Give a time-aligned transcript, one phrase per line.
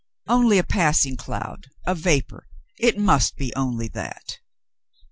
[0.27, 2.47] Only a passing cloud— a vapor;
[2.79, 4.39] it must be only that.